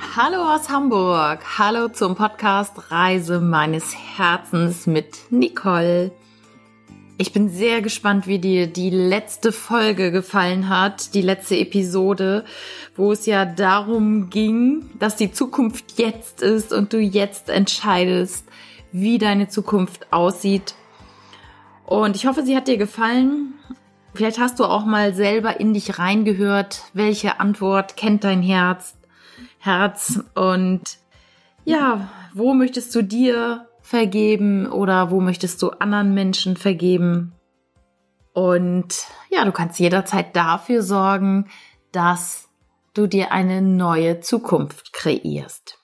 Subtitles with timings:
[0.00, 1.40] Hallo aus Hamburg.
[1.58, 6.12] Hallo zum Podcast Reise meines Herzens mit Nicole.
[7.18, 12.44] Ich bin sehr gespannt, wie dir die letzte Folge gefallen hat, die letzte Episode,
[12.94, 18.46] wo es ja darum ging, dass die Zukunft jetzt ist und du jetzt entscheidest,
[18.92, 20.74] wie deine Zukunft aussieht.
[21.86, 23.54] Und ich hoffe, sie hat dir gefallen.
[24.14, 28.97] Vielleicht hast du auch mal selber in dich reingehört, welche Antwort kennt dein Herz,
[29.58, 30.82] Herz und
[31.64, 37.34] ja, wo möchtest du dir vergeben oder wo möchtest du anderen Menschen vergeben?
[38.32, 41.48] Und ja, du kannst jederzeit dafür sorgen,
[41.92, 42.48] dass
[42.94, 45.78] du dir eine neue Zukunft kreierst.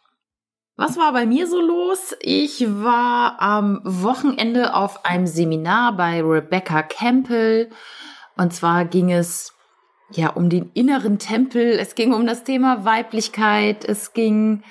[0.77, 2.16] Was war bei mir so los?
[2.20, 7.71] Ich war am Wochenende auf einem Seminar bei Rebecca Campbell
[8.37, 9.54] und zwar ging es
[10.10, 14.63] ja um den inneren Tempel, es ging um das Thema Weiblichkeit, es ging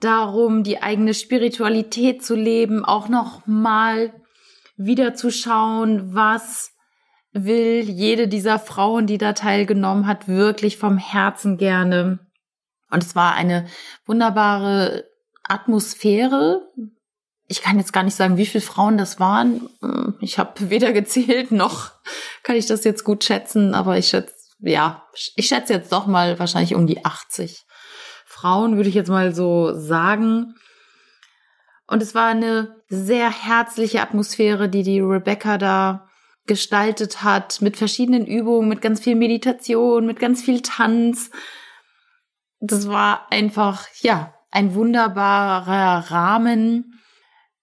[0.00, 4.12] darum, die eigene Spiritualität zu leben, auch noch mal
[4.76, 6.72] wieder zu schauen, was
[7.32, 12.18] will jede dieser Frauen, die da teilgenommen hat, wirklich vom Herzen gerne.
[12.90, 13.66] Und es war eine
[14.06, 15.04] wunderbare
[15.44, 16.62] Atmosphäre.
[17.46, 19.68] Ich kann jetzt gar nicht sagen, wie viele Frauen das waren.
[20.20, 21.92] Ich habe weder gezählt noch
[22.42, 26.38] kann ich das jetzt gut schätzen, aber ich schätze, ja, ich schätze jetzt doch mal
[26.38, 27.64] wahrscheinlich um die 80
[28.26, 30.54] Frauen, würde ich jetzt mal so sagen.
[31.86, 36.08] Und es war eine sehr herzliche Atmosphäre, die die Rebecca da
[36.46, 41.30] gestaltet hat, mit verschiedenen Übungen, mit ganz viel Meditation, mit ganz viel Tanz.
[42.60, 47.00] Das war einfach, ja, ein wunderbarer Rahmen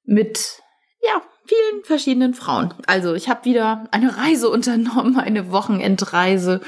[0.04, 0.62] mit,
[1.02, 2.74] ja, vielen verschiedenen Frauen.
[2.86, 6.62] Also ich habe wieder eine Reise unternommen, eine Wochenendreise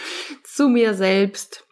[0.44, 1.66] zu mir selbst.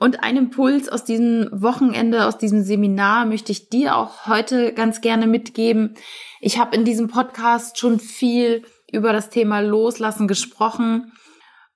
[0.00, 5.00] Und ein Impuls aus diesem Wochenende, aus diesem Seminar möchte ich dir auch heute ganz
[5.00, 5.94] gerne mitgeben.
[6.40, 8.62] Ich habe in diesem Podcast schon viel
[8.92, 11.12] über das Thema Loslassen gesprochen.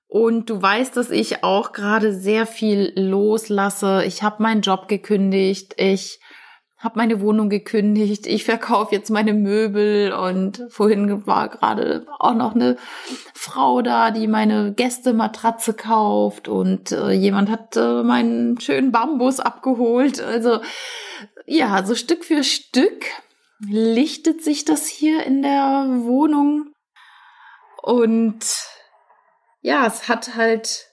[0.07, 4.03] Und du weißt, dass ich auch gerade sehr viel loslasse.
[4.05, 5.73] Ich habe meinen Job gekündigt.
[5.77, 6.19] Ich
[6.83, 12.55] habe meine Wohnung gekündigt, ich verkaufe jetzt meine Möbel und vorhin war gerade auch noch
[12.55, 12.75] eine
[13.33, 20.21] Frau da, die meine Gästematratze kauft und äh, jemand hat äh, meinen schönen Bambus abgeholt.
[20.21, 20.59] Also
[21.45, 23.05] ja, so Stück für Stück
[23.65, 26.73] lichtet sich das hier in der Wohnung
[27.81, 28.43] und
[29.61, 30.87] ja, es hat halt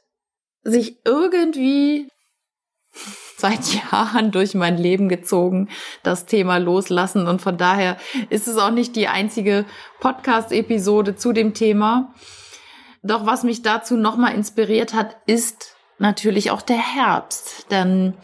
[0.62, 2.09] sich irgendwie
[3.41, 5.69] seit Jahren durch mein Leben gezogen,
[6.03, 7.27] das Thema Loslassen.
[7.27, 7.97] Und von daher
[8.28, 9.65] ist es auch nicht die einzige
[10.01, 12.15] Podcast-Episode zu dem Thema.
[13.03, 17.71] Doch was mich dazu nochmal inspiriert hat, ist natürlich auch der Herbst.
[17.71, 18.15] Denn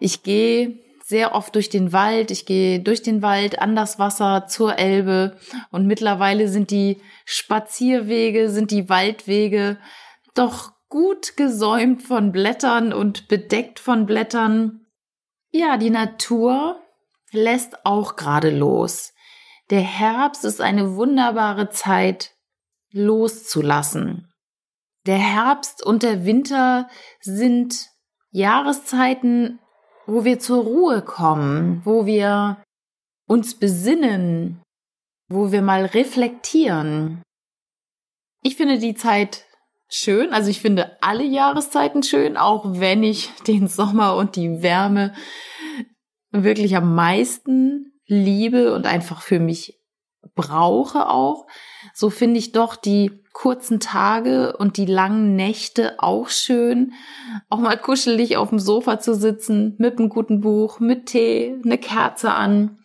[0.00, 2.32] ich gehe sehr oft durch den Wald.
[2.32, 5.36] Ich gehe durch den Wald an das Wasser zur Elbe.
[5.70, 9.78] Und mittlerweile sind die Spazierwege, sind die Waldwege
[10.34, 14.86] doch gut gesäumt von Blättern und bedeckt von Blättern.
[15.50, 16.80] Ja, die Natur
[17.32, 19.12] lässt auch gerade los.
[19.70, 22.36] Der Herbst ist eine wunderbare Zeit,
[22.92, 24.32] loszulassen.
[25.06, 26.88] Der Herbst und der Winter
[27.20, 27.90] sind
[28.30, 29.60] Jahreszeiten,
[30.06, 32.62] wo wir zur Ruhe kommen, wo wir
[33.26, 34.62] uns besinnen,
[35.28, 37.22] wo wir mal reflektieren.
[38.42, 39.45] Ich finde die Zeit
[39.88, 40.32] schön.
[40.32, 45.12] Also ich finde alle Jahreszeiten schön, auch wenn ich den Sommer und die Wärme
[46.30, 49.80] wirklich am meisten liebe und einfach für mich
[50.34, 51.46] brauche auch.
[51.94, 56.92] So finde ich doch die kurzen Tage und die langen Nächte auch schön.
[57.48, 61.78] Auch mal kuschelig auf dem Sofa zu sitzen, mit einem guten Buch, mit Tee, eine
[61.78, 62.78] Kerze an.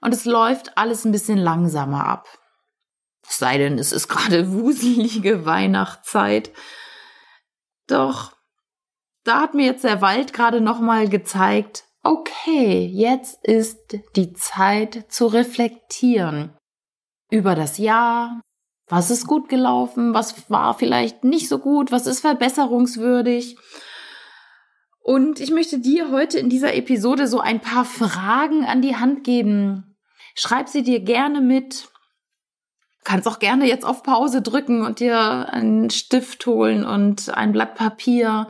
[0.00, 2.26] Und es läuft alles ein bisschen langsamer ab.
[3.30, 6.50] Es sei denn, es ist gerade wuselige Weihnachtszeit.
[7.86, 8.32] Doch
[9.22, 13.78] da hat mir jetzt der Wald gerade noch mal gezeigt, okay, jetzt ist
[14.16, 16.56] die Zeit zu reflektieren
[17.30, 18.40] über das Jahr.
[18.88, 20.12] Was ist gut gelaufen?
[20.12, 21.92] Was war vielleicht nicht so gut?
[21.92, 23.56] Was ist verbesserungswürdig?
[24.98, 29.22] Und ich möchte dir heute in dieser Episode so ein paar Fragen an die Hand
[29.22, 29.96] geben.
[30.34, 31.89] Schreib sie dir gerne mit
[33.04, 37.74] kannst auch gerne jetzt auf Pause drücken und dir einen Stift holen und ein Blatt
[37.74, 38.48] Papier.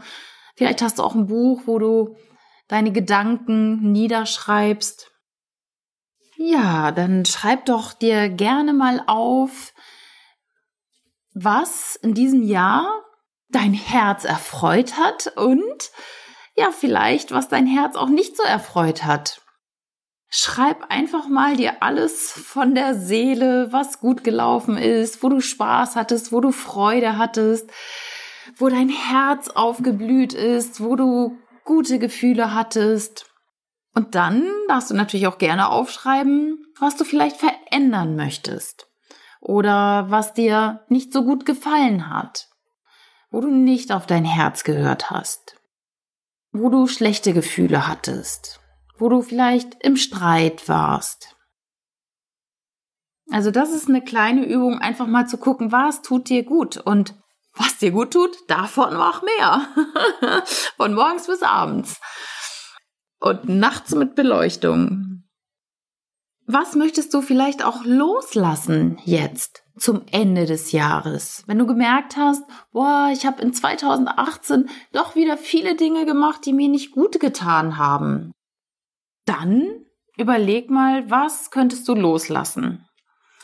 [0.57, 2.17] Vielleicht hast du auch ein Buch, wo du
[2.69, 5.11] deine Gedanken niederschreibst.
[6.37, 9.73] Ja, dann schreib doch dir gerne mal auf,
[11.35, 13.03] was in diesem Jahr
[13.49, 15.91] dein Herz erfreut hat und
[16.57, 19.43] ja, vielleicht, was dein Herz auch nicht so erfreut hat.
[20.33, 25.97] Schreib einfach mal dir alles von der Seele, was gut gelaufen ist, wo du Spaß
[25.97, 27.69] hattest, wo du Freude hattest,
[28.57, 33.27] wo dein Herz aufgeblüht ist, wo du gute Gefühle hattest.
[33.93, 38.87] Und dann darfst du natürlich auch gerne aufschreiben, was du vielleicht verändern möchtest
[39.41, 42.49] oder was dir nicht so gut gefallen hat,
[43.31, 45.57] wo du nicht auf dein Herz gehört hast,
[46.53, 48.60] wo du schlechte Gefühle hattest,
[49.01, 51.37] wo du vielleicht im Streit warst.
[53.31, 57.15] Also das ist eine kleine Übung, einfach mal zu gucken, was tut dir gut und
[57.55, 59.69] was dir gut tut, davon mach mehr.
[60.77, 62.01] Von morgens bis abends.
[63.21, 65.25] Und nachts mit Beleuchtung.
[66.47, 71.45] Was möchtest du vielleicht auch loslassen jetzt zum Ende des Jahres?
[71.47, 72.43] Wenn du gemerkt hast,
[72.73, 77.79] boah, ich habe in 2018 doch wieder viele Dinge gemacht, die mir nicht gut getan
[77.79, 78.33] haben.
[79.25, 79.87] Dann
[80.17, 82.87] überleg mal, was könntest du loslassen?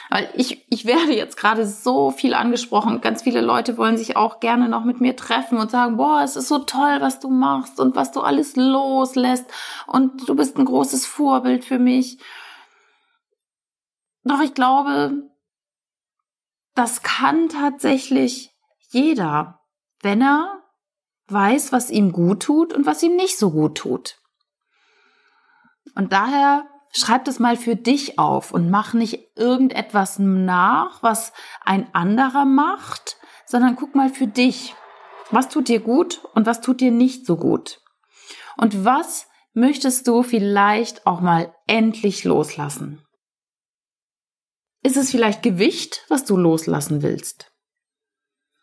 [0.09, 3.01] Weil ich, ich werde jetzt gerade so viel angesprochen.
[3.01, 6.37] Ganz viele Leute wollen sich auch gerne noch mit mir treffen und sagen, boah, es
[6.37, 9.47] ist so toll, was du machst und was du alles loslässt
[9.87, 12.19] und du bist ein großes Vorbild für mich.
[14.23, 15.31] Doch ich glaube,
[16.75, 18.55] das kann tatsächlich
[18.91, 19.61] jeder,
[20.03, 20.63] wenn er
[21.29, 24.21] weiß, was ihm gut tut und was ihm nicht so gut tut.
[25.95, 31.33] Und daher schreib das mal für dich auf und mach nicht irgendetwas nach, was
[31.65, 33.17] ein anderer macht,
[33.47, 34.75] sondern guck mal für dich.
[35.31, 37.81] Was tut dir gut und was tut dir nicht so gut?
[38.57, 43.03] Und was möchtest du vielleicht auch mal endlich loslassen?
[44.83, 47.53] Ist es vielleicht Gewicht, was du loslassen willst?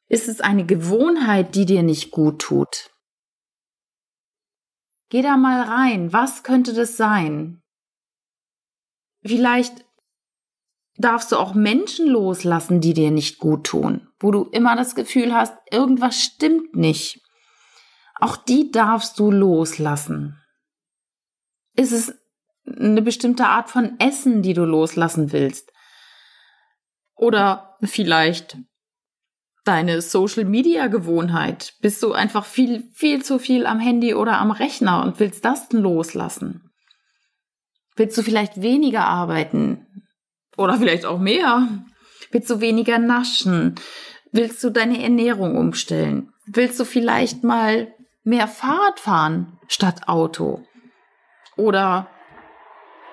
[0.07, 2.92] Ist es eine Gewohnheit, die dir nicht gut tut?
[5.13, 6.12] Geh da mal rein.
[6.12, 7.62] Was könnte das sein?
[9.24, 9.86] Vielleicht
[10.98, 15.31] darfst du auch Menschen loslassen, die dir nicht gut tun, wo du immer das Gefühl
[15.31, 17.21] hast, irgendwas stimmt nicht.
[18.21, 20.42] Auch die darfst du loslassen.
[21.75, 22.15] Ist es
[22.65, 25.71] eine bestimmte Art von Essen, die du loslassen willst?
[27.13, 28.57] Oder vielleicht
[29.63, 31.74] deine Social Media Gewohnheit.
[31.81, 35.71] Bist du einfach viel, viel zu viel am Handy oder am Rechner und willst das
[35.71, 36.69] loslassen?
[37.95, 39.88] Willst du vielleicht weniger arbeiten?
[40.57, 41.68] Oder vielleicht auch mehr?
[42.31, 43.75] Willst du weniger naschen?
[44.31, 46.33] Willst du deine Ernährung umstellen?
[46.45, 47.94] Willst du vielleicht mal
[48.24, 50.65] mehr Fahrrad fahren statt Auto?
[51.56, 52.10] Oder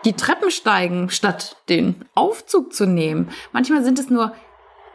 [0.05, 3.29] die Treppen steigen, statt den Aufzug zu nehmen.
[3.53, 4.35] Manchmal sind es nur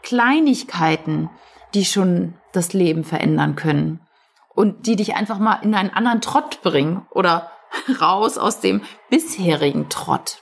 [0.05, 1.29] Kleinigkeiten,
[1.73, 3.99] die schon das Leben verändern können
[4.53, 7.51] und die dich einfach mal in einen anderen Trott bringen oder
[8.01, 10.41] raus aus dem bisherigen Trott.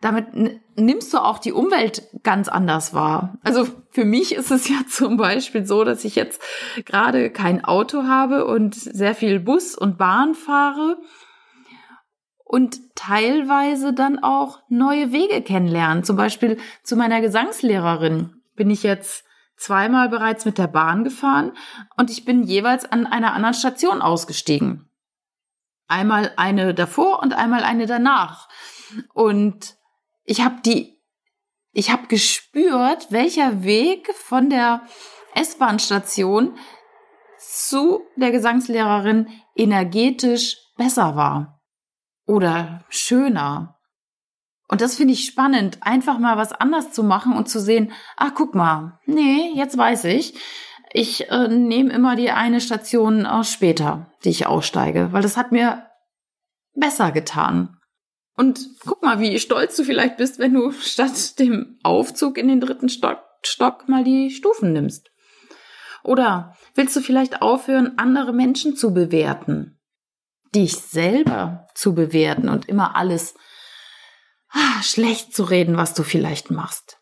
[0.00, 0.26] Damit
[0.74, 3.38] nimmst du auch die Umwelt ganz anders wahr.
[3.44, 6.42] Also für mich ist es ja zum Beispiel so, dass ich jetzt
[6.84, 10.98] gerade kein Auto habe und sehr viel Bus und Bahn fahre
[12.52, 16.04] und teilweise dann auch neue Wege kennenlernen.
[16.04, 19.24] Zum Beispiel zu meiner Gesangslehrerin bin ich jetzt
[19.56, 21.52] zweimal bereits mit der Bahn gefahren
[21.96, 24.90] und ich bin jeweils an einer anderen Station ausgestiegen.
[25.88, 28.50] Einmal eine davor und einmal eine danach.
[29.14, 29.76] Und
[30.24, 31.00] ich habe die,
[31.72, 34.82] ich habe gespürt, welcher Weg von der
[35.34, 36.58] S-Bahn-Station
[37.38, 41.61] zu der Gesangslehrerin energetisch besser war
[42.32, 43.78] oder schöner.
[44.68, 48.32] Und das finde ich spannend, einfach mal was anders zu machen und zu sehen, ach
[48.34, 50.34] guck mal, nee, jetzt weiß ich,
[50.94, 55.52] ich äh, nehme immer die eine Station äh, später, die ich aussteige, weil das hat
[55.52, 55.86] mir
[56.74, 57.76] besser getan.
[58.34, 62.60] Und guck mal, wie stolz du vielleicht bist, wenn du statt dem Aufzug in den
[62.60, 65.10] dritten Stock, Stock mal die Stufen nimmst.
[66.02, 69.78] Oder willst du vielleicht aufhören, andere Menschen zu bewerten?
[70.54, 73.34] Dich selber zu bewerten und immer alles
[74.50, 76.98] ah, schlecht zu reden, was du vielleicht machst.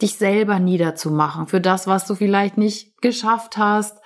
[0.00, 3.98] Dich selber niederzumachen für das, was du vielleicht nicht geschafft hast.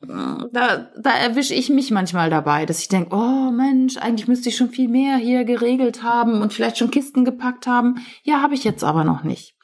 [0.00, 4.56] Da, da erwische ich mich manchmal dabei, dass ich denke, oh Mensch, eigentlich müsste ich
[4.56, 8.04] schon viel mehr hier geregelt haben und vielleicht schon Kisten gepackt haben.
[8.22, 9.56] Ja, habe ich jetzt aber noch nicht.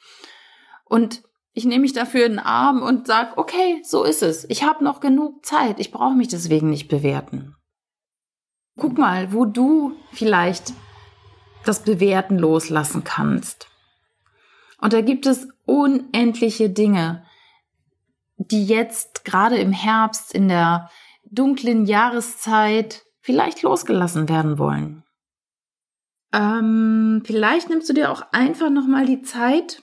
[0.85, 4.45] Und ich nehme mich dafür in den Arm und sage, okay, so ist es.
[4.47, 5.79] Ich habe noch genug Zeit.
[5.79, 7.56] Ich brauche mich deswegen nicht bewerten.
[8.77, 10.73] Guck mal, wo du vielleicht
[11.65, 13.67] das Bewerten loslassen kannst.
[14.79, 17.25] Und da gibt es unendliche Dinge,
[18.37, 20.89] die jetzt gerade im Herbst in der
[21.25, 25.03] dunklen Jahreszeit vielleicht losgelassen werden wollen.
[26.31, 29.81] Ähm, vielleicht nimmst du dir auch einfach nochmal die Zeit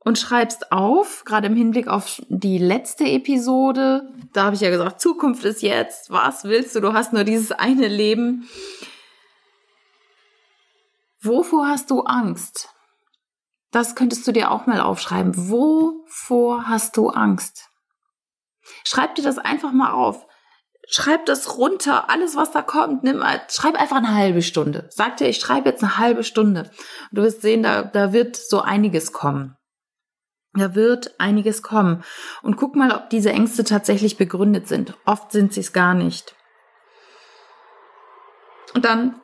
[0.00, 4.08] und schreibst auf, gerade im Hinblick auf die letzte Episode.
[4.32, 6.10] Da habe ich ja gesagt, Zukunft ist jetzt.
[6.10, 6.80] Was willst du?
[6.80, 8.48] Du hast nur dieses eine Leben.
[11.22, 12.70] Wovor hast du Angst?
[13.72, 15.50] Das könntest du dir auch mal aufschreiben.
[15.50, 17.68] Wovor hast du Angst?
[18.84, 20.26] Schreib dir das einfach mal auf.
[20.88, 24.88] Schreib das runter, alles was da kommt, nimm schreib einfach eine halbe Stunde.
[24.90, 26.68] Sag dir, ich schreibe jetzt eine halbe Stunde.
[27.12, 29.56] Du wirst sehen, da, da wird so einiges kommen.
[30.54, 32.02] Da wird einiges kommen.
[32.42, 34.94] Und guck mal, ob diese Ängste tatsächlich begründet sind.
[35.04, 36.34] Oft sind sie es gar nicht.
[38.74, 39.20] Und dann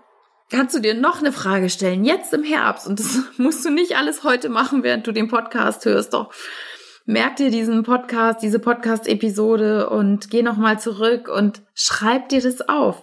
[0.51, 2.87] kannst du dir noch eine Frage stellen, jetzt im Herbst.
[2.87, 6.15] Und das musst du nicht alles heute machen, während du den Podcast hörst.
[6.15, 6.33] Doch
[7.07, 13.03] merk dir diesen Podcast, diese Podcast-Episode und geh nochmal zurück und schreib dir das auf.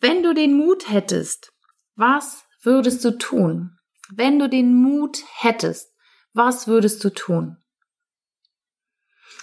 [0.00, 1.52] Wenn du den Mut hättest,
[1.96, 3.76] was würdest du tun?
[4.12, 5.92] Wenn du den Mut hättest,
[6.32, 7.56] was würdest du tun?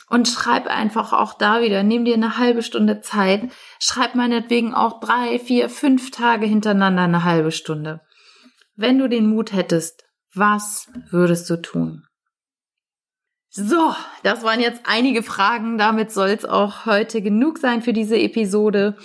[0.09, 5.01] Und schreib einfach auch da wieder, nimm dir eine halbe Stunde Zeit, schreib meinetwegen auch
[5.01, 8.01] drei, vier, fünf Tage hintereinander eine halbe Stunde.
[8.75, 12.07] Wenn du den Mut hättest, was würdest du tun?
[13.49, 15.79] So, das waren jetzt einige Fragen.
[15.79, 18.97] Damit soll es auch heute genug sein für diese Episode.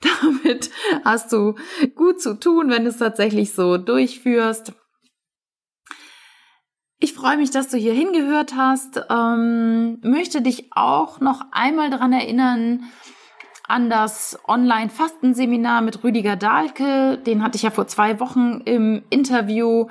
[0.00, 0.70] Damit
[1.04, 1.56] hast du
[1.94, 4.72] gut zu tun, wenn du es tatsächlich so durchführst.
[7.02, 9.02] Ich freue mich, dass du hier hingehört hast.
[9.08, 12.84] Ähm, möchte dich auch noch einmal daran erinnern,
[13.66, 17.16] an das Online-Fastenseminar mit Rüdiger Dahlke.
[17.16, 19.86] Den hatte ich ja vor zwei Wochen im Interview.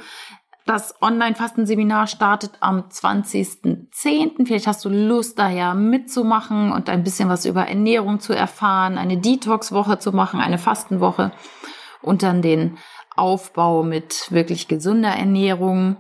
[0.68, 4.46] Das Online-Fastenseminar startet am 20.10.
[4.46, 9.00] Vielleicht hast du Lust, da ja mitzumachen und ein bisschen was über Ernährung zu erfahren,
[9.00, 11.32] eine Detox-Woche zu machen, eine Fastenwoche
[12.04, 12.78] und dann den
[13.16, 15.98] Aufbau mit wirklich gesunder Ernährung.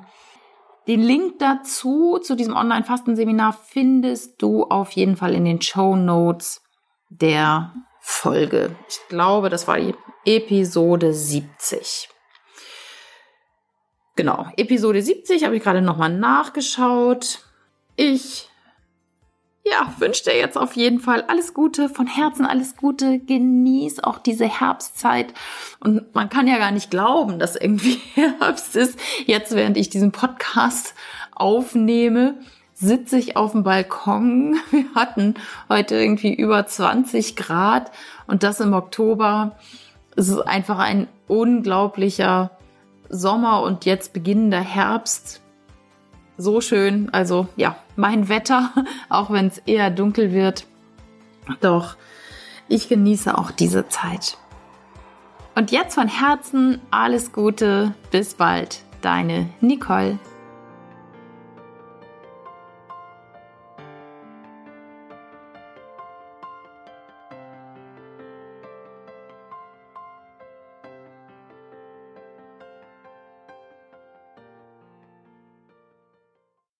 [0.89, 6.63] Den Link dazu, zu diesem Online-Fastenseminar, findest du auf jeden Fall in den Show Notes
[7.09, 8.75] der Folge.
[8.89, 9.93] Ich glaube, das war die
[10.25, 12.09] Episode 70.
[14.15, 17.45] Genau, Episode 70 habe ich gerade nochmal nachgeschaut.
[17.95, 18.48] Ich
[19.71, 23.19] ja, wünsche dir jetzt auf jeden Fall alles Gute, von Herzen alles Gute.
[23.19, 25.33] Genieß auch diese Herbstzeit.
[25.79, 28.99] Und man kann ja gar nicht glauben, dass irgendwie Herbst ist.
[29.25, 30.93] Jetzt, während ich diesen Podcast
[31.35, 32.35] aufnehme,
[32.73, 34.57] sitze ich auf dem Balkon.
[34.71, 35.35] Wir hatten
[35.67, 37.91] heute irgendwie über 20 Grad
[38.27, 39.57] und das im Oktober.
[40.15, 42.51] Es ist einfach ein unglaublicher
[43.09, 45.41] Sommer und jetzt beginnender Herbst
[46.39, 47.09] so schön.
[47.11, 48.71] Also ja, mein Wetter,
[49.09, 50.65] auch wenn es eher dunkel wird.
[51.61, 51.95] Doch
[52.67, 54.37] ich genieße auch diese Zeit.
[55.55, 57.93] Und jetzt von Herzen alles Gute.
[58.11, 58.79] Bis bald.
[59.01, 60.19] Deine Nicole.